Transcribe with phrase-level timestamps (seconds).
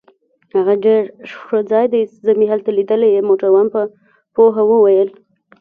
[0.55, 1.01] هغه ډیر
[1.43, 3.27] ښه ځای دی، زه مې هلته لیدلی يې.
[3.29, 3.81] موټروان په
[4.35, 5.09] پوهه وویل.